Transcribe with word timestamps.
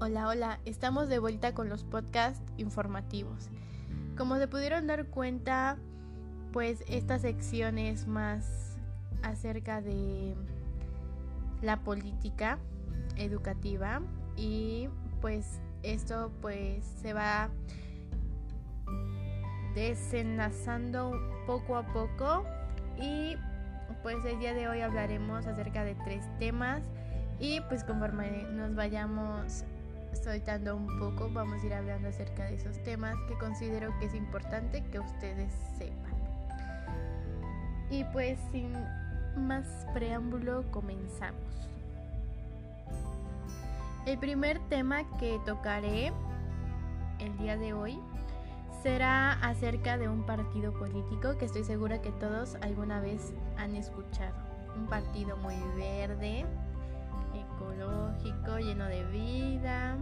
Hola, 0.00 0.28
hola, 0.28 0.60
estamos 0.64 1.08
de 1.08 1.18
vuelta 1.18 1.54
con 1.54 1.68
los 1.68 1.84
podcasts 1.84 2.42
informativos. 2.56 3.50
Como 4.16 4.36
se 4.38 4.48
pudieron 4.48 4.86
dar 4.86 5.06
cuenta, 5.06 5.76
pues 6.52 6.84
esta 6.88 7.18
sección 7.18 7.78
es 7.78 8.06
más 8.06 8.78
acerca 9.22 9.80
de 9.80 10.34
la 11.62 11.80
política 11.80 12.58
educativa 13.16 14.00
y 14.36 14.88
pues 15.20 15.60
esto 15.82 16.30
pues 16.40 16.84
se 17.02 17.12
va 17.12 17.50
desenlazando 19.74 21.12
poco 21.46 21.76
a 21.76 21.86
poco 21.92 22.44
y 23.00 23.36
pues 24.02 24.24
el 24.24 24.38
día 24.38 24.54
de 24.54 24.68
hoy 24.68 24.80
hablaremos 24.80 25.46
acerca 25.46 25.84
de 25.84 25.94
tres 25.96 26.24
temas 26.38 26.82
y 27.40 27.60
pues 27.62 27.84
conforme 27.84 28.44
nos 28.52 28.74
vayamos 28.74 29.64
soltando 30.22 30.76
un 30.76 30.98
poco 30.98 31.30
vamos 31.32 31.62
a 31.62 31.66
ir 31.66 31.74
hablando 31.74 32.08
acerca 32.08 32.44
de 32.44 32.54
esos 32.54 32.82
temas 32.82 33.16
que 33.28 33.38
considero 33.38 33.96
que 33.98 34.06
es 34.06 34.14
importante 34.14 34.82
que 34.90 34.98
ustedes 34.98 35.52
sepan. 35.76 36.12
Y 37.90 38.04
pues 38.04 38.38
sin 38.52 38.72
más 39.36 39.86
preámbulo 39.94 40.70
comenzamos. 40.70 41.42
El 44.06 44.18
primer 44.18 44.58
tema 44.68 45.04
que 45.18 45.38
tocaré 45.44 46.12
el 47.18 47.36
día 47.38 47.56
de 47.56 47.72
hoy 47.72 47.98
será 48.82 49.32
acerca 49.32 49.98
de 49.98 50.08
un 50.08 50.24
partido 50.24 50.72
político 50.72 51.36
que 51.38 51.46
estoy 51.46 51.64
segura 51.64 52.00
que 52.00 52.12
todos 52.12 52.56
alguna 52.60 53.00
vez 53.00 53.32
han 53.56 53.74
escuchado. 53.74 54.34
Un 54.76 54.86
partido 54.86 55.36
muy 55.36 55.56
verde, 55.76 56.44
ecológico, 57.34 58.58
lleno 58.58 58.86
de 58.86 59.04
vida. 59.06 59.96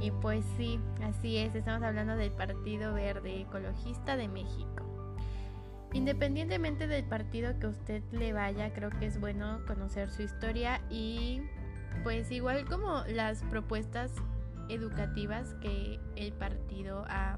Y 0.00 0.10
pues 0.10 0.44
sí, 0.56 0.80
así 1.02 1.36
es, 1.38 1.54
estamos 1.54 1.82
hablando 1.82 2.16
del 2.16 2.30
Partido 2.30 2.94
Verde 2.94 3.42
Ecologista 3.42 4.16
de 4.16 4.28
México. 4.28 4.84
Independientemente 5.92 6.86
del 6.86 7.04
partido 7.04 7.58
que 7.58 7.66
usted 7.66 8.02
le 8.12 8.32
vaya, 8.32 8.72
creo 8.72 8.90
que 8.90 9.06
es 9.06 9.20
bueno 9.20 9.60
conocer 9.66 10.08
su 10.08 10.22
historia 10.22 10.80
y 10.88 11.42
pues 12.02 12.30
igual 12.30 12.64
como 12.64 13.02
las 13.08 13.42
propuestas 13.44 14.12
educativas 14.68 15.54
que 15.60 16.00
el 16.16 16.32
partido 16.32 17.04
ha 17.08 17.36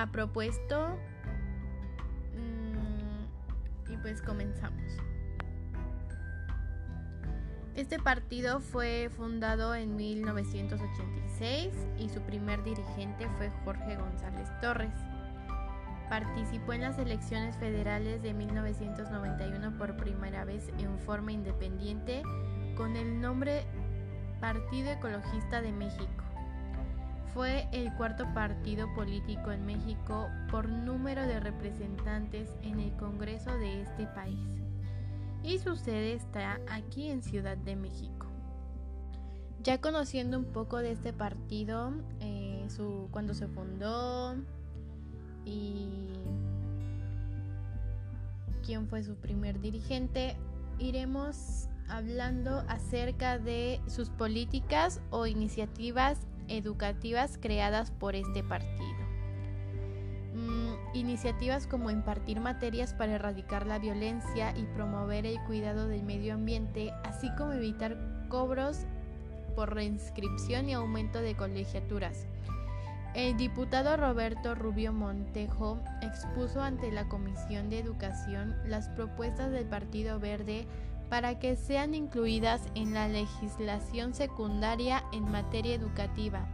ha 0.00 0.10
propuesto. 0.10 0.98
Mm, 2.34 3.92
y 3.92 3.96
pues 3.98 4.20
comenzamos. 4.22 4.98
Este 7.74 7.98
partido 7.98 8.60
fue 8.60 9.10
fundado 9.16 9.74
en 9.74 9.96
1986 9.96 11.74
y 11.98 12.08
su 12.08 12.20
primer 12.20 12.62
dirigente 12.62 13.28
fue 13.36 13.50
Jorge 13.64 13.96
González 13.96 14.48
Torres. 14.60 14.94
Participó 16.08 16.72
en 16.72 16.82
las 16.82 16.98
elecciones 16.98 17.56
federales 17.56 18.22
de 18.22 18.32
1991 18.32 19.76
por 19.76 19.96
primera 19.96 20.44
vez 20.44 20.70
en 20.78 20.98
forma 21.00 21.32
independiente 21.32 22.22
con 22.76 22.94
el 22.96 23.20
nombre 23.20 23.64
Partido 24.40 24.90
Ecologista 24.90 25.60
de 25.60 25.72
México. 25.72 26.23
Fue 27.34 27.66
el 27.72 27.92
cuarto 27.94 28.32
partido 28.32 28.86
político 28.94 29.50
en 29.50 29.66
México 29.66 30.28
por 30.52 30.68
número 30.68 31.26
de 31.26 31.40
representantes 31.40 32.48
en 32.62 32.78
el 32.78 32.92
Congreso 32.96 33.50
de 33.58 33.82
este 33.82 34.06
país 34.06 34.38
y 35.42 35.58
su 35.58 35.74
sede 35.74 36.14
está 36.14 36.60
aquí 36.70 37.10
en 37.10 37.22
Ciudad 37.22 37.56
de 37.56 37.74
México. 37.74 38.28
Ya 39.64 39.80
conociendo 39.80 40.38
un 40.38 40.44
poco 40.44 40.78
de 40.78 40.92
este 40.92 41.12
partido, 41.12 41.92
eh, 42.20 42.66
su, 42.68 43.08
cuando 43.10 43.34
se 43.34 43.48
fundó 43.48 44.36
y 45.44 46.12
quién 48.64 48.86
fue 48.86 49.02
su 49.02 49.16
primer 49.16 49.60
dirigente, 49.60 50.36
iremos 50.78 51.68
hablando 51.88 52.64
acerca 52.68 53.38
de 53.38 53.80
sus 53.88 54.08
políticas 54.08 55.00
o 55.10 55.26
iniciativas 55.26 56.26
educativas 56.48 57.38
creadas 57.40 57.90
por 57.90 58.14
este 58.14 58.42
partido. 58.42 59.04
Mm, 60.34 60.74
iniciativas 60.94 61.66
como 61.66 61.90
impartir 61.90 62.40
materias 62.40 62.92
para 62.94 63.14
erradicar 63.14 63.66
la 63.66 63.78
violencia 63.78 64.56
y 64.56 64.64
promover 64.74 65.26
el 65.26 65.40
cuidado 65.44 65.88
del 65.88 66.02
medio 66.02 66.34
ambiente, 66.34 66.92
así 67.04 67.30
como 67.36 67.52
evitar 67.52 67.96
cobros 68.28 68.80
por 69.54 69.74
reinscripción 69.74 70.68
y 70.68 70.74
aumento 70.74 71.20
de 71.20 71.36
colegiaturas. 71.36 72.26
El 73.14 73.36
diputado 73.36 73.96
Roberto 73.96 74.56
Rubio 74.56 74.92
Montejo 74.92 75.78
expuso 76.02 76.60
ante 76.60 76.90
la 76.90 77.08
Comisión 77.08 77.70
de 77.70 77.78
Educación 77.78 78.56
las 78.66 78.88
propuestas 78.88 79.52
del 79.52 79.66
Partido 79.66 80.18
Verde 80.18 80.66
para 81.08 81.38
que 81.38 81.56
sean 81.56 81.94
incluidas 81.94 82.62
en 82.74 82.94
la 82.94 83.08
legislación 83.08 84.14
secundaria 84.14 85.04
en 85.12 85.30
materia 85.30 85.74
educativa, 85.74 86.46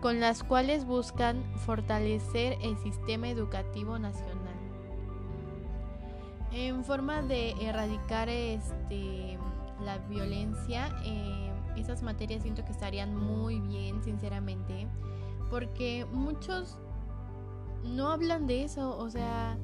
con 0.00 0.20
las 0.20 0.42
cuales 0.42 0.84
buscan 0.84 1.42
fortalecer 1.64 2.58
el 2.62 2.76
sistema 2.78 3.28
educativo 3.28 3.98
nacional. 3.98 4.54
En 6.52 6.84
forma 6.84 7.22
de 7.22 7.50
erradicar 7.60 8.28
este, 8.28 9.38
la 9.84 9.98
violencia, 10.08 10.88
eh, 11.04 11.50
esas 11.76 12.02
materias 12.02 12.42
siento 12.42 12.64
que 12.64 12.72
estarían 12.72 13.14
muy 13.14 13.60
bien, 13.60 14.02
sinceramente, 14.02 14.86
porque 15.50 16.06
muchos 16.12 16.78
no 17.84 18.08
hablan 18.08 18.46
de 18.46 18.64
eso, 18.64 18.96
o 18.96 19.10
sea, 19.10 19.58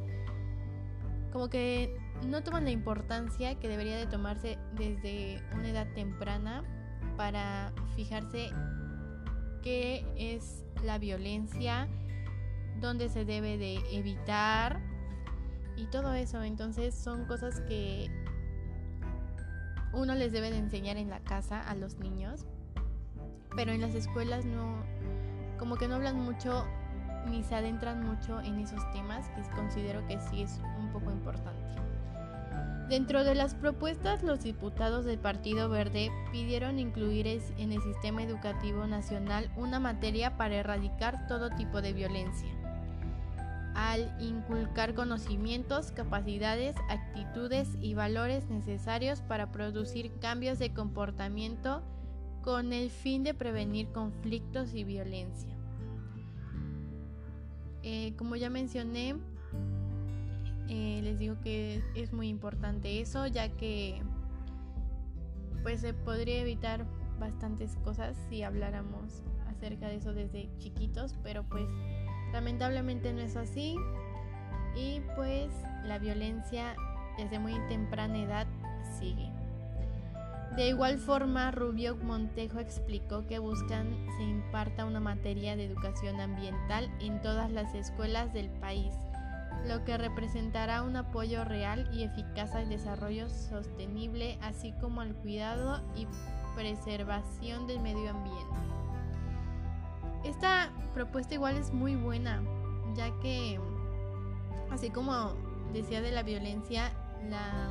como 1.33 1.49
que 1.49 1.97
no 2.27 2.43
toman 2.43 2.65
la 2.65 2.71
importancia 2.71 3.59
que 3.59 3.69
debería 3.69 3.97
de 3.97 4.07
tomarse 4.07 4.59
desde 4.75 5.43
una 5.55 5.69
edad 5.69 5.87
temprana 5.95 6.63
para 7.17 7.73
fijarse 7.95 8.51
qué 9.63 10.05
es 10.17 10.65
la 10.85 10.99
violencia, 10.99 11.89
dónde 12.81 13.09
se 13.09 13.25
debe 13.25 13.59
de 13.59 13.77
evitar 13.93 14.81
y 15.77 15.87
todo 15.87 16.13
eso. 16.15 16.43
Entonces 16.43 16.95
son 16.95 17.25
cosas 17.27 17.61
que 17.63 18.11
uno 19.93 20.15
les 20.15 20.33
debe 20.33 20.51
de 20.51 20.59
enseñar 20.59 20.97
en 20.97 21.11
la 21.11 21.21
casa 21.21 21.61
a 21.61 21.75
los 21.75 21.99
niños, 21.99 22.47
pero 23.55 23.73
en 23.73 23.81
las 23.81 23.95
escuelas 23.95 24.45
no, 24.45 24.85
como 25.59 25.77
que 25.77 25.89
no 25.89 25.97
hablan 25.97 26.19
mucho 26.21 26.67
ni 27.27 27.45
se 27.45 27.55
adentran 27.55 28.05
mucho 28.05 28.41
en 28.41 28.59
esos 28.59 28.91
temas 28.93 29.29
que 29.31 29.43
considero 29.55 30.05
que 30.09 30.19
sí 30.19 30.43
es 30.43 30.61
un 30.79 30.91
poco 30.93 31.11
importante. 31.11 31.63
Dentro 32.89 33.25
de 33.25 33.35
las 33.35 33.55
propuestas, 33.55 34.23
los 34.23 34.43
diputados 34.43 35.05
del 35.05 35.19
Partido 35.19 35.69
Verde 35.69 36.11
pidieron 36.31 36.79
incluir 36.79 37.27
en 37.27 37.73
el 37.73 37.81
sistema 37.81 38.23
educativo 38.23 38.87
nacional 38.87 39.51
una 39.57 39.81
materia 39.81 40.37
para 40.37 40.57
erradicar 40.57 41.27
todo 41.27 41.51
tipo 41.51 41.81
de 41.81 41.93
violencia, 41.93 42.51
al 43.75 44.15
inculcar 44.21 44.95
conocimientos, 44.95 45.91
capacidades, 45.93 46.77
actitudes 46.91 47.69
y 47.81 47.95
valores 47.95 48.49
necesarios 48.51 49.23
para 49.23 49.53
producir 49.53 50.13
cambios 50.21 50.59
de 50.59 50.75
comportamiento 50.75 51.83
con 52.43 52.73
el 52.73 52.91
fin 52.91 53.23
de 53.23 53.33
prevenir 53.33 53.89
conflictos 53.93 54.75
y 54.75 54.85
violencia. 54.85 55.57
Eh, 57.85 58.15
como 58.17 58.37
ya 58.37 58.51
mencioné, 58.51 59.17
eh, 60.75 61.03
les 61.03 61.19
digo 61.19 61.39
que 61.43 61.83
es 61.95 62.15
muy 62.15 62.29
importante 62.29 63.03
eso, 63.03 63.27
ya 63.27 63.51
que 63.51 64.03
pues 65.63 65.83
se 65.83 65.93
podría 65.93 66.41
evitar 66.41 66.87
bastantes 67.21 67.77
cosas 67.85 68.17
si 68.31 68.43
habláramos 68.43 69.23
acerca 69.49 69.89
de 69.89 69.97
eso 69.97 70.15
desde 70.15 70.49
chiquitos, 70.57 71.15
pero 71.23 71.45
pues 71.45 71.67
lamentablemente 72.33 73.13
no 73.13 73.21
es 73.21 73.37
así 73.37 73.77
y 74.75 75.03
pues 75.15 75.53
la 75.85 75.99
violencia 75.99 76.75
desde 77.19 77.39
muy 77.39 77.53
temprana 77.69 78.23
edad 78.23 78.47
sigue. 78.99 79.31
De 80.57 80.69
igual 80.69 80.99
forma, 80.99 81.51
Rubio 81.51 81.97
Montejo 81.97 82.61
explicó 82.61 83.27
que 83.27 83.39
buscan 83.39 83.95
se 84.17 84.23
imparta 84.23 84.87
una 84.87 85.01
materia 85.01 85.55
de 85.55 85.67
educación 85.67 86.19
ambiental 86.19 86.91
en 86.99 87.21
todas 87.21 87.51
las 87.51 87.75
escuelas 87.75 88.33
del 88.33 88.49
país 88.49 88.95
lo 89.67 89.85
que 89.85 89.97
representará 89.97 90.83
un 90.83 90.97
apoyo 90.97 91.45
real 91.45 91.89
y 91.93 92.05
eficaz 92.05 92.55
al 92.55 92.69
desarrollo 92.69 93.29
sostenible, 93.29 94.39
así 94.43 94.73
como 94.81 95.01
al 95.01 95.15
cuidado 95.15 95.81
y 95.95 96.07
preservación 96.55 97.67
del 97.67 97.81
medio 97.81 98.11
ambiente. 98.11 98.57
Esta 100.25 100.71
propuesta 100.95 101.35
igual 101.35 101.57
es 101.57 101.73
muy 101.73 101.97
buena, 101.97 102.43
ya 102.95 103.11
que, 103.21 103.59
así 104.71 104.91
como 104.91 105.33
decía 105.73 106.01
de 106.01 106.13
la 106.13 106.23
violencia, 106.23 106.93
la, 107.29 107.71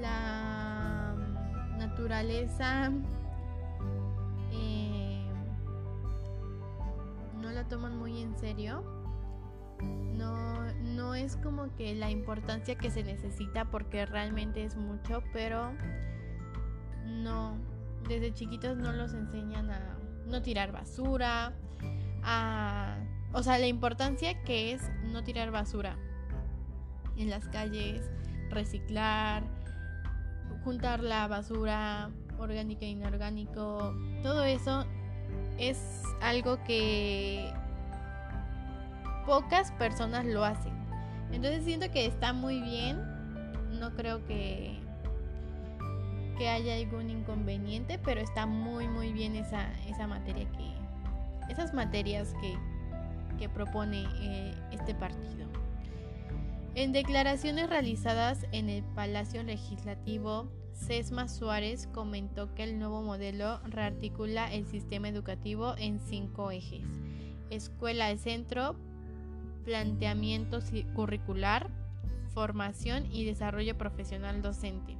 la 0.00 1.14
naturaleza 1.78 2.90
eh, 4.52 5.30
no 7.40 7.50
la 7.50 7.68
toman 7.68 7.96
muy 7.98 8.22
en 8.22 8.36
serio. 8.38 8.99
No, 9.82 10.72
no 10.72 11.14
es 11.14 11.36
como 11.36 11.74
que 11.76 11.94
la 11.94 12.10
importancia 12.10 12.76
que 12.76 12.90
se 12.90 13.02
necesita 13.02 13.64
porque 13.66 14.06
realmente 14.06 14.64
es 14.64 14.76
mucho, 14.76 15.22
pero 15.32 15.72
no, 17.06 17.56
desde 18.08 18.32
chiquitos 18.32 18.76
no 18.76 18.92
los 18.92 19.12
enseñan 19.14 19.70
a 19.70 19.98
no 20.26 20.42
tirar 20.42 20.72
basura, 20.72 21.52
a, 22.22 22.98
o 23.32 23.42
sea, 23.42 23.58
la 23.58 23.66
importancia 23.66 24.42
que 24.44 24.72
es 24.72 24.82
no 25.04 25.22
tirar 25.22 25.50
basura 25.50 25.96
en 27.16 27.30
las 27.30 27.48
calles, 27.48 28.10
reciclar, 28.50 29.42
juntar 30.64 31.00
la 31.00 31.26
basura 31.28 32.10
orgánica 32.38 32.84
e 32.84 32.90
inorgánico, 32.90 33.94
todo 34.22 34.44
eso 34.44 34.86
es 35.58 36.02
algo 36.20 36.62
que 36.64 37.52
pocas 39.26 39.72
personas 39.72 40.24
lo 40.24 40.44
hacen. 40.44 40.72
Entonces 41.32 41.64
siento 41.64 41.90
que 41.90 42.06
está 42.06 42.32
muy 42.32 42.60
bien. 42.60 42.98
No 43.78 43.94
creo 43.94 44.24
que 44.26 44.78
que 46.36 46.48
haya 46.48 46.74
algún 46.76 47.10
inconveniente, 47.10 47.98
pero 47.98 48.20
está 48.22 48.46
muy 48.46 48.88
muy 48.88 49.12
bien 49.12 49.36
esa, 49.36 49.70
esa 49.86 50.06
materia 50.06 50.50
que 50.52 50.70
esas 51.50 51.74
materias 51.74 52.34
que, 52.40 52.56
que 53.38 53.48
propone 53.48 54.06
eh, 54.20 54.54
este 54.70 54.94
partido. 54.94 55.46
En 56.74 56.92
declaraciones 56.92 57.68
realizadas 57.68 58.46
en 58.52 58.68
el 58.70 58.84
Palacio 58.84 59.42
Legislativo, 59.42 60.48
Sesma 60.72 61.28
Suárez 61.28 61.88
comentó 61.88 62.54
que 62.54 62.62
el 62.62 62.78
nuevo 62.78 63.02
modelo 63.02 63.60
rearticula 63.64 64.52
el 64.52 64.66
sistema 64.66 65.08
educativo 65.08 65.74
en 65.76 65.98
cinco 65.98 66.52
ejes. 66.52 66.86
Escuela 67.50 68.08
de 68.08 68.18
centro, 68.18 68.76
planteamiento 69.64 70.60
curricular, 70.94 71.68
formación 72.34 73.06
y 73.12 73.24
desarrollo 73.24 73.76
profesional 73.76 74.42
docente 74.42 74.96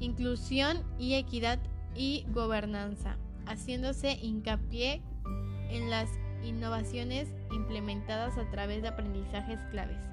inclusión 0.00 0.82
y 0.98 1.14
equidad 1.14 1.60
y 1.94 2.26
gobernanza, 2.30 3.16
haciéndose 3.46 4.18
hincapié 4.20 5.00
en 5.70 5.88
las 5.90 6.10
innovaciones 6.44 7.32
implementadas 7.52 8.36
a 8.38 8.50
través 8.50 8.82
de 8.82 8.88
aprendizajes 8.88 9.60
claves, 9.70 10.04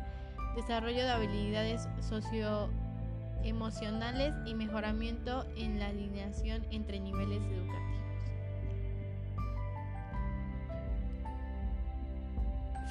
desarrollo 0.55 1.03
de 1.03 1.09
habilidades 1.09 1.89
socioemocionales 1.99 4.33
y 4.45 4.53
mejoramiento 4.55 5.45
en 5.55 5.79
la 5.79 5.87
alineación 5.87 6.65
entre 6.71 6.99
niveles 6.99 7.41
educativos. 7.43 7.92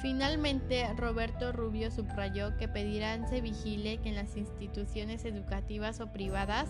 Finalmente, 0.03 0.85
Roberto 0.97 1.53
Rubio 1.53 1.89
subrayó 1.89 2.57
que 2.57 2.67
pedirán 2.67 3.25
se 3.29 3.39
vigile 3.39 3.99
que 3.99 4.09
en 4.09 4.15
las 4.15 4.35
instituciones 4.35 5.23
educativas 5.23 6.01
o 6.01 6.11
privadas 6.11 6.67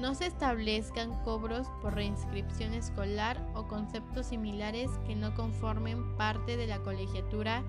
no 0.00 0.16
se 0.16 0.26
establezcan 0.26 1.12
cobros 1.22 1.68
por 1.80 1.94
reinscripción 1.94 2.74
escolar 2.74 3.40
o 3.54 3.68
conceptos 3.68 4.26
similares 4.26 4.90
que 5.06 5.14
no 5.14 5.32
conformen 5.36 6.16
parte 6.16 6.56
de 6.56 6.66
la 6.66 6.80
colegiatura 6.80 7.62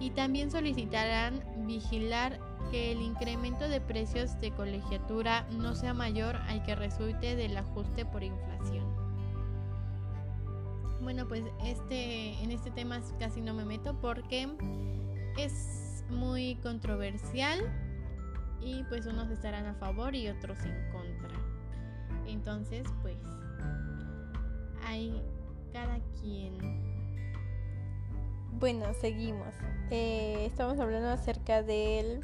y 0.00 0.08
también 0.08 0.50
solicitarán 0.50 1.44
vigilar 1.66 2.40
que 2.70 2.92
el 2.92 3.02
incremento 3.02 3.68
de 3.68 3.82
precios 3.82 4.40
de 4.40 4.52
colegiatura 4.52 5.46
no 5.50 5.74
sea 5.74 5.92
mayor 5.92 6.36
al 6.48 6.62
que 6.62 6.74
resulte 6.74 7.36
del 7.36 7.58
ajuste 7.58 8.06
por 8.06 8.22
inflación. 8.22 8.89
Bueno, 11.02 11.26
pues 11.26 11.44
este, 11.64 12.34
en 12.42 12.50
este 12.50 12.70
tema 12.70 13.00
casi 13.18 13.40
no 13.40 13.54
me 13.54 13.64
meto 13.64 13.98
porque 14.00 14.48
es 15.38 16.04
muy 16.10 16.56
controversial 16.56 17.60
y 18.60 18.84
pues 18.84 19.06
unos 19.06 19.30
estarán 19.30 19.66
a 19.66 19.74
favor 19.74 20.14
y 20.14 20.28
otros 20.28 20.58
en 20.64 20.92
contra. 20.92 21.30
Entonces, 22.26 22.86
pues 23.02 23.16
hay 24.86 25.22
cada 25.72 25.98
quien. 26.20 26.58
Bueno, 28.52 28.92
seguimos. 29.00 29.54
Eh, 29.90 30.44
estamos 30.46 30.78
hablando 30.78 31.08
acerca 31.08 31.62
del 31.62 32.20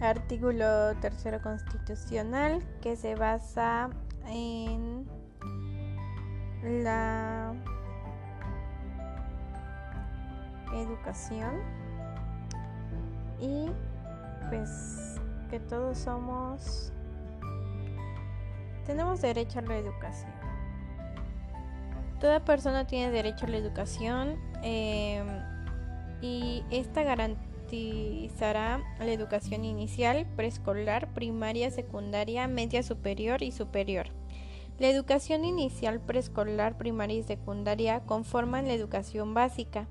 artículo 0.00 0.94
tercero 1.00 1.40
constitucional 1.42 2.62
que 2.80 2.96
se 2.96 3.14
basa 3.14 3.90
en 4.26 5.06
la 6.62 7.54
educación 10.74 11.60
y 13.40 13.68
pues 14.48 15.20
que 15.50 15.60
todos 15.60 15.98
somos 15.98 16.92
tenemos 18.86 19.20
derecho 19.20 19.58
a 19.58 19.62
la 19.62 19.76
educación 19.76 20.32
toda 22.22 22.44
persona 22.44 22.86
tiene 22.86 23.10
derecho 23.10 23.46
a 23.46 23.48
la 23.48 23.56
educación 23.56 24.38
em, 24.62 25.26
y 26.20 26.62
esta 26.70 27.02
garantizará 27.02 28.80
la 29.00 29.12
educación 29.12 29.64
inicial, 29.64 30.24
preescolar, 30.36 31.12
primaria, 31.14 31.72
secundaria, 31.72 32.46
media 32.46 32.84
superior 32.84 33.42
y 33.42 33.50
superior. 33.50 34.06
La 34.78 34.88
educación 34.88 35.44
inicial, 35.44 36.00
preescolar, 36.00 36.78
primaria 36.78 37.18
y 37.18 37.22
secundaria 37.24 38.00
conforman 38.06 38.68
la 38.68 38.74
educación 38.74 39.34
básica. 39.34 39.88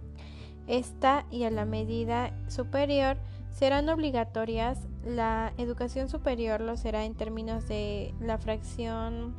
Esta 0.67 1.25
y 1.31 1.43
a 1.43 1.51
la 1.51 1.65
medida 1.65 2.31
superior 2.47 3.17
serán 3.51 3.89
obligatorias. 3.89 4.79
La 5.05 5.53
educación 5.57 6.09
superior 6.09 6.61
lo 6.61 6.77
será 6.77 7.05
en 7.05 7.15
términos 7.15 7.67
de 7.67 8.13
la 8.19 8.37
fracción 8.37 9.35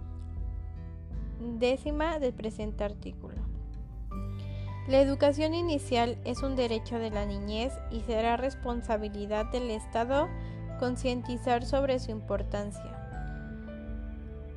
décima 1.59 2.19
del 2.19 2.33
presente 2.35 2.85
artículo. 2.85 3.37
La 4.89 5.01
educación 5.01 5.55
inicial 5.55 6.19
es 6.25 6.43
un 6.43 6.57
derecho 6.57 6.99
de 6.99 7.11
la 7.11 7.25
niñez 7.25 7.73
y 7.91 8.01
será 8.01 8.37
responsabilidad 8.37 9.47
del 9.53 9.71
Estado 9.71 10.29
concientizar 10.81 11.65
sobre 11.65 12.01
su 12.01 12.11
importancia. 12.11 12.99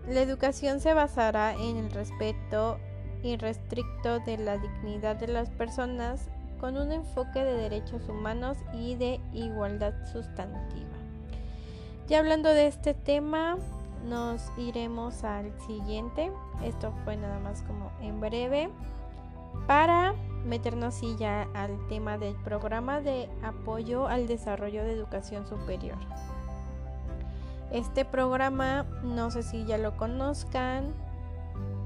La 0.08 0.22
educación 0.22 0.80
se 0.80 0.94
basará 0.94 1.54
en 1.54 1.78
el 1.78 1.92
respeto 1.92 2.80
irrestricto 3.24 4.20
de 4.20 4.38
la 4.38 4.58
dignidad 4.58 5.16
de 5.16 5.28
las 5.28 5.50
personas 5.52 6.30
con 6.66 6.78
un 6.78 6.92
enfoque 6.92 7.44
de 7.44 7.54
derechos 7.54 8.10
humanos 8.10 8.58
y 8.74 8.96
de 8.96 9.22
igualdad 9.34 9.94
sustantiva. 10.12 10.98
Ya 12.08 12.18
hablando 12.18 12.50
de 12.50 12.66
este 12.66 12.96
tema, 12.96 13.58
nos 14.10 14.42
iremos 14.58 15.24
al 15.24 15.54
siguiente. 15.68 16.32
Esto 16.64 16.92
fue 17.04 17.18
nada 17.18 17.38
más 17.38 17.62
como 17.62 17.92
en 18.02 18.20
breve 18.20 18.72
para 19.68 20.16
meternos 20.44 21.02
ya 21.20 21.48
al 21.54 21.78
tema 21.88 22.18
del 22.18 22.34
programa 22.38 23.00
de 23.00 23.30
apoyo 23.44 24.08
al 24.08 24.26
desarrollo 24.26 24.84
de 24.84 24.94
educación 24.94 25.46
superior. 25.46 26.00
Este 27.72 28.06
programa 28.06 28.88
no 29.04 29.30
sé 29.30 29.44
si 29.44 29.66
ya 29.66 29.78
lo 29.78 29.98
conozcan, 29.98 30.96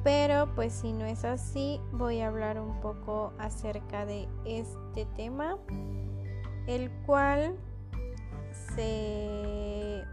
pero 0.03 0.53
pues 0.55 0.73
si 0.73 0.93
no 0.93 1.05
es 1.05 1.25
así, 1.25 1.81
voy 1.91 2.21
a 2.21 2.27
hablar 2.27 2.59
un 2.59 2.79
poco 2.79 3.33
acerca 3.37 4.05
de 4.05 4.27
este 4.45 5.05
tema, 5.17 5.57
el 6.67 6.89
cual 7.05 7.57
se 8.75 10.03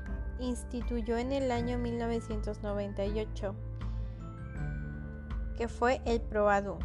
instituyó 0.40 1.16
en 1.18 1.32
el 1.32 1.50
año 1.52 1.78
1998, 1.78 3.54
que 5.56 5.68
fue 5.68 6.00
el 6.04 6.20
PROADU, 6.20 6.78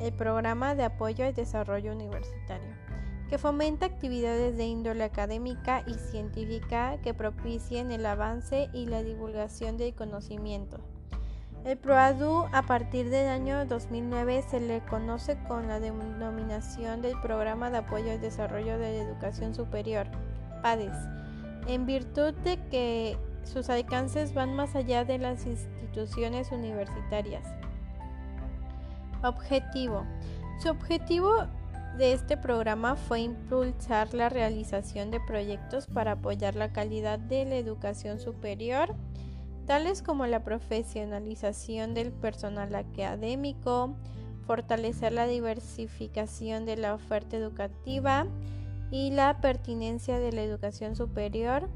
el 0.00 0.12
Programa 0.12 0.74
de 0.74 0.84
Apoyo 0.84 1.24
al 1.24 1.34
Desarrollo 1.34 1.92
Universitario, 1.92 2.74
que 3.30 3.38
fomenta 3.38 3.86
actividades 3.86 4.56
de 4.56 4.64
índole 4.64 5.04
académica 5.04 5.84
y 5.86 5.94
científica 5.94 7.00
que 7.00 7.14
propicien 7.14 7.92
el 7.92 8.04
avance 8.06 8.68
y 8.72 8.86
la 8.86 9.02
divulgación 9.02 9.76
del 9.76 9.94
conocimiento 9.94 10.80
el 11.64 11.76
PROADU 11.76 12.46
a 12.52 12.62
partir 12.62 13.10
del 13.10 13.28
año 13.28 13.66
2009 13.66 14.42
se 14.48 14.60
le 14.60 14.80
conoce 14.80 15.36
con 15.48 15.68
la 15.68 15.80
denominación 15.80 17.02
del 17.02 17.20
Programa 17.20 17.70
de 17.70 17.78
Apoyo 17.78 18.12
al 18.12 18.20
Desarrollo 18.20 18.78
de 18.78 18.92
la 18.92 19.04
Educación 19.04 19.54
Superior, 19.54 20.06
PADES, 20.62 20.96
en 21.66 21.86
virtud 21.86 22.32
de 22.44 22.58
que 22.70 23.18
sus 23.44 23.68
alcances 23.70 24.34
van 24.34 24.54
más 24.54 24.74
allá 24.74 25.04
de 25.04 25.18
las 25.18 25.46
instituciones 25.46 26.52
universitarias. 26.52 27.44
Objetivo. 29.22 30.04
Su 30.62 30.70
objetivo 30.70 31.46
de 31.98 32.12
este 32.12 32.36
programa 32.36 32.94
fue 32.94 33.20
impulsar 33.20 34.14
la 34.14 34.28
realización 34.28 35.10
de 35.10 35.20
proyectos 35.20 35.86
para 35.86 36.12
apoyar 36.12 36.54
la 36.54 36.72
calidad 36.72 37.18
de 37.18 37.44
la 37.44 37.56
educación 37.56 38.20
superior, 38.20 38.94
tales 39.68 40.02
como 40.02 40.26
la 40.26 40.42
profesionalización 40.44 41.92
del 41.92 42.10
personal 42.10 42.74
académico, 42.74 43.94
fortalecer 44.46 45.12
la 45.12 45.26
diversificación 45.26 46.64
de 46.64 46.78
la 46.78 46.94
oferta 46.94 47.36
educativa 47.36 48.26
y 48.90 49.10
la 49.10 49.42
pertinencia 49.42 50.18
de 50.18 50.32
la 50.32 50.42
educación 50.42 50.96
superior, 50.96 51.68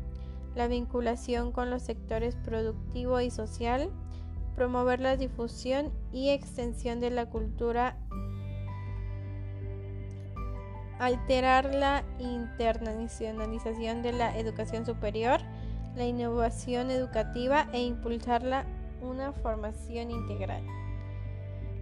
la 0.54 0.68
vinculación 0.68 1.52
con 1.52 1.68
los 1.68 1.82
sectores 1.82 2.34
productivo 2.36 3.20
y 3.20 3.30
social, 3.30 3.90
promover 4.56 5.00
la 5.00 5.18
difusión 5.18 5.92
y 6.12 6.30
extensión 6.30 6.98
de 6.98 7.10
la 7.10 7.26
cultura, 7.26 7.98
alterar 10.98 11.74
la 11.74 12.04
internacionalización 12.18 14.00
de 14.00 14.12
la 14.12 14.38
educación 14.38 14.86
superior, 14.86 15.42
la 15.96 16.06
innovación 16.06 16.90
educativa 16.90 17.68
e 17.72 17.82
impulsar 17.82 18.66
una 19.02 19.32
formación 19.32 20.10
integral. 20.10 20.62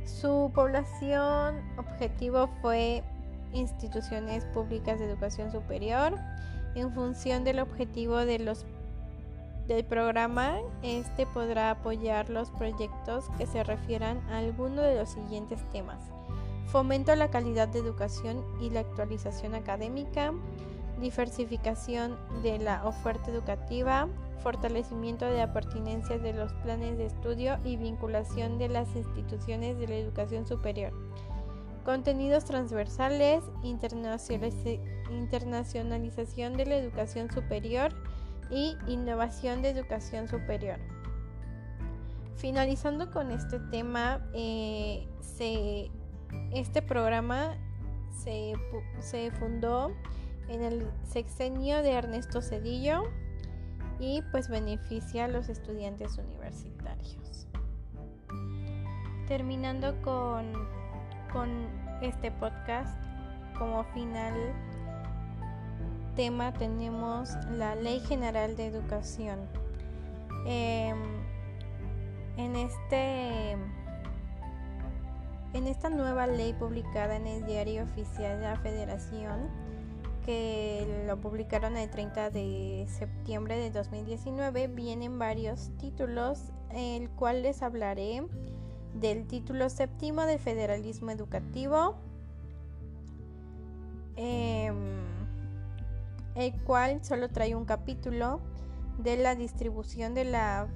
Su 0.04 0.50
población 0.54 1.62
objetivo 1.78 2.48
fue 2.60 3.04
instituciones 3.52 4.44
públicas 4.46 4.98
de 4.98 5.06
educación 5.06 5.52
superior. 5.52 6.14
En 6.74 6.92
función 6.92 7.44
del 7.44 7.60
objetivo 7.60 8.16
de 8.18 8.38
los 8.38 8.64
del 9.66 9.84
programa, 9.84 10.58
este 10.82 11.26
podrá 11.26 11.70
apoyar 11.70 12.28
los 12.28 12.50
proyectos 12.50 13.26
que 13.38 13.46
se 13.46 13.62
refieran 13.62 14.18
a 14.28 14.38
alguno 14.38 14.82
de 14.82 14.96
los 14.96 15.10
siguientes 15.10 15.60
temas. 15.70 16.02
Fomento 16.66 17.14
la 17.14 17.30
calidad 17.30 17.68
de 17.68 17.78
educación 17.78 18.44
y 18.60 18.70
la 18.70 18.80
actualización 18.80 19.54
académica, 19.54 20.32
diversificación 21.00 22.16
de 22.42 22.58
la 22.58 22.86
oferta 22.86 23.30
educativa, 23.30 24.08
fortalecimiento 24.42 25.26
de 25.26 25.38
la 25.38 25.52
pertinencia 25.52 26.18
de 26.18 26.32
los 26.32 26.52
planes 26.54 26.98
de 26.98 27.06
estudio 27.06 27.58
y 27.64 27.76
vinculación 27.76 28.58
de 28.58 28.68
las 28.68 28.94
instituciones 28.94 29.76
de 29.78 29.88
la 29.88 29.96
educación 29.96 30.46
superior. 30.46 30.92
Contenidos 31.84 32.44
transversales, 32.44 33.42
internacionalización 33.64 36.56
de 36.56 36.66
la 36.66 36.76
educación 36.76 37.28
superior 37.30 37.92
y 38.50 38.76
innovación 38.86 39.62
de 39.62 39.70
educación 39.70 40.28
superior. 40.28 40.78
Finalizando 42.36 43.10
con 43.10 43.30
este 43.30 43.58
tema, 43.70 44.20
eh, 44.34 45.08
este 46.52 46.82
programa 46.82 47.56
se, 48.22 48.52
se 49.00 49.30
fundó 49.32 49.90
en 50.50 50.62
el 50.64 50.90
sexenio 51.04 51.82
de 51.82 51.92
Ernesto 51.92 52.42
Cedillo 52.42 53.04
y 54.00 54.22
pues 54.32 54.48
beneficia 54.48 55.26
a 55.26 55.28
los 55.28 55.48
estudiantes 55.48 56.18
universitarios. 56.18 57.46
Terminando 59.28 59.94
con, 60.02 60.52
con 61.32 61.68
este 62.02 62.32
podcast, 62.32 63.00
como 63.56 63.84
final 63.84 64.34
tema 66.16 66.52
tenemos 66.52 67.30
la 67.56 67.76
Ley 67.76 68.00
General 68.00 68.56
de 68.56 68.66
Educación. 68.66 69.38
Em, 70.46 70.98
en 72.36 72.56
este 72.56 73.52
en 75.52 75.66
esta 75.66 75.90
nueva 75.90 76.26
ley 76.26 76.52
publicada 76.54 77.16
en 77.16 77.26
el 77.26 77.44
Diario 77.44 77.82
Oficial 77.84 78.38
de 78.38 78.46
la 78.46 78.56
Federación, 78.56 79.48
que 80.30 81.04
lo 81.08 81.16
publicaron 81.16 81.76
el 81.76 81.90
30 81.90 82.30
de 82.30 82.86
septiembre 82.88 83.58
de 83.58 83.72
2019, 83.72 84.68
vienen 84.68 85.18
varios 85.18 85.72
títulos, 85.80 86.52
el 86.72 87.10
cual 87.10 87.42
les 87.42 87.62
hablaré 87.62 88.22
del 88.94 89.26
título 89.26 89.68
séptimo 89.68 90.22
de 90.22 90.38
federalismo 90.38 91.10
educativo, 91.10 91.96
em, 94.14 94.76
el 96.36 96.52
cual 96.62 97.04
solo 97.04 97.28
trae 97.30 97.56
un 97.56 97.64
capítulo 97.64 98.40
de 98.98 99.16
la 99.16 99.34
distribución 99.34 100.14
de 100.14 100.26
la 100.26 100.68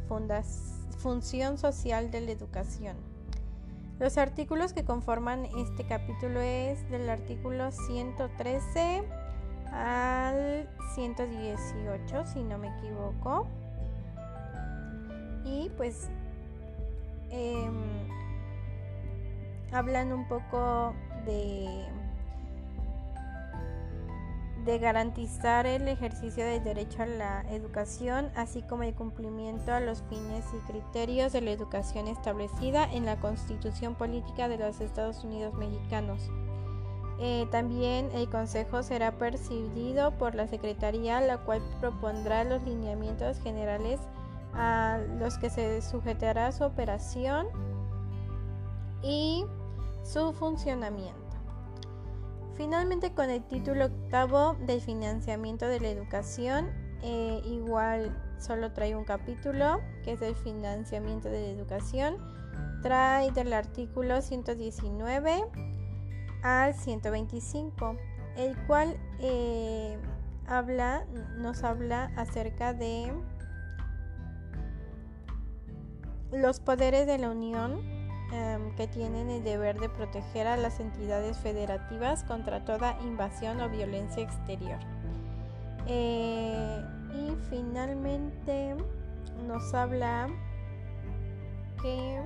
función 0.99 1.59
social 1.59 2.11
de 2.11 2.23
la 2.23 2.33
educación. 2.33 2.97
Los 4.01 4.19
artículos 4.19 4.73
que 4.73 4.85
conforman 4.85 5.45
este 5.45 5.87
capítulo 5.87 6.41
es 6.41 6.91
del 6.91 7.09
artículo 7.09 7.71
113 7.71 9.05
al 9.75 10.69
118, 10.95 12.27
si 12.27 12.43
no 12.43 12.59
me 12.59 12.69
equivoco. 12.79 13.47
Y 15.45 15.71
pues 15.77 16.09
em, 17.31 17.75
hablan 19.73 20.13
un 20.13 20.27
poco 20.27 20.95
de 21.27 21.87
de 24.65 24.79
garantizar 24.79 25.67
el 25.67 25.89
ejercicio 25.89 26.45
del 26.45 26.65
derecho 26.65 27.03
a 27.03 27.07
la 27.07 27.45
educación, 27.51 28.31
así 28.35 28.63
como 28.63 28.83
el 28.83 28.95
cumplimiento 28.95 29.73
a 29.73 29.81
los 29.81 30.03
fines 30.09 30.45
y 30.55 30.73
criterios 30.73 31.33
de 31.33 31.43
la 31.43 31.51
educación 31.51 32.09
establecida 32.09 32.91
en 32.91 33.05
la 33.05 33.17
Constitución 33.17 33.95
Política 33.95 34.49
de 34.49 34.59
los 34.59 34.81
Estados 34.81 35.23
Unidos 35.25 35.55
Mexicanos. 35.55 36.31
Eh, 37.21 37.47
también 37.51 38.11
el 38.13 38.29
Consejo 38.29 38.83
será 38.83 39.13
presidido 39.13 40.11
por 40.13 40.35
la 40.35 40.49
Secretaría, 40.49 41.21
la 41.21 41.39
cual 41.39 41.63
propondrá 41.81 42.45
los 42.45 42.63
lineamientos 42.63 43.39
generales 43.39 44.01
a 44.53 44.99
los 45.19 45.39
que 45.39 45.51
se 45.51 45.81
sujetará 45.83 46.51
su 46.53 46.65
operación 46.65 47.47
y 49.03 49.45
su 50.03 50.33
funcionamiento. 50.33 51.21
Finalmente, 52.57 53.13
con 53.13 53.31
el 53.31 53.43
título 53.45 53.87
octavo 53.87 54.57
del 54.67 54.81
financiamiento 54.81 55.67
de 55.67 55.81
la 55.81 55.89
educación, 55.89 56.71
eh, 57.03 57.43
igual 57.45 58.17
solo 58.39 58.73
trae 58.73 58.97
un 58.97 59.05
capítulo 59.05 59.81
que 60.05 60.13
es 60.13 60.23
el 60.23 60.35
financiamiento 60.35 61.29
de 61.29 61.41
la 61.43 61.49
educación. 61.49 62.17
Trae 62.83 63.31
del 63.33 63.53
artículo 63.53 64.21
119 64.21 65.45
al 66.45 66.75
125, 66.75 67.97
el 68.37 68.57
cual 68.67 68.97
eh, 69.19 69.99
habla, 70.47 71.05
nos 71.39 71.65
habla 71.65 72.13
acerca 72.17 72.75
de 72.75 73.13
los 76.31 76.61
poderes 76.61 77.07
de 77.07 77.19
la 77.19 77.31
Unión 77.31 77.81
em, 78.33 78.75
que 78.77 78.87
tienen 78.87 79.31
el 79.31 79.43
deber 79.43 79.81
de 79.81 79.89
proteger 79.89 80.47
a 80.47 80.57
las 80.59 80.81
entidades 80.81 81.39
federativas 81.39 82.25
contra 82.25 82.65
toda 82.65 82.99
invasión 83.01 83.61
o 83.63 83.71
violencia 83.71 84.23
exterior. 84.23 84.79
Eh, 85.87 86.85
y 87.15 87.37
finalmente 87.49 88.77
nos 89.47 89.73
habla 89.73 90.29
que 91.81 92.21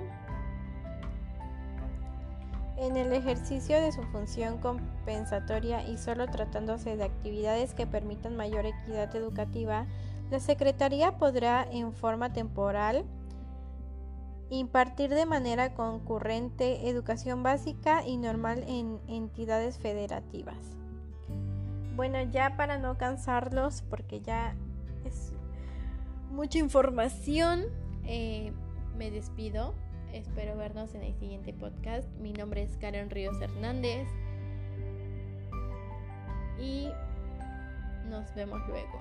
en 2.78 2.97
el 2.97 3.12
ejercicio 3.12 3.80
de 3.80 3.92
su 3.92 4.02
función 4.04 4.58
compensatoria 4.58 5.87
y 5.87 5.99
solo 5.99 6.26
tratándose 6.26 6.97
de 6.97 7.04
actividades 7.04 7.75
que 7.75 7.87
permitan 7.87 8.37
mayor 8.37 8.66
equidad 8.66 9.14
educativa, 9.16 9.87
la 10.30 10.40
Secretaría 10.40 11.18
podrá 11.18 11.66
en 11.70 11.92
forma 11.92 12.32
temporal 12.32 13.04
impartir 14.50 15.11
de 15.11 15.26
manera 15.26 15.75
concurrente 15.75 16.88
educación 16.88 17.42
básica 17.42 18.06
y 18.06 18.16
normal 18.16 18.64
en 18.66 19.00
entidades 19.08 19.78
federativas. 19.78 20.56
Bueno, 21.97 22.23
ya 22.30 22.56
para 22.56 22.78
no 22.78 22.97
cansarlos, 22.97 23.82
porque 23.90 24.20
ya 24.20 24.54
es 25.04 25.32
mucha 26.30 26.58
información, 26.58 27.64
eh, 28.04 28.52
me 28.97 29.11
despido. 29.11 29.75
Espero 30.12 30.56
vernos 30.56 30.94
en 30.94 31.02
el 31.02 31.14
siguiente 31.14 31.52
podcast. 31.52 32.08
Mi 32.18 32.32
nombre 32.32 32.62
es 32.62 32.76
Karen 32.78 33.10
Ríos 33.10 33.40
Hernández. 33.42 34.08
Y 36.58 36.88
nos 38.08 38.34
vemos 38.34 38.60
luego. 38.68 39.00